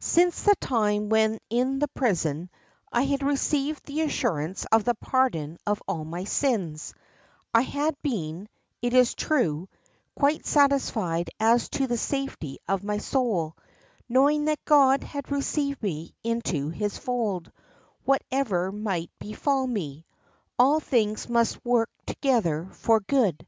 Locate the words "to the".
11.68-11.96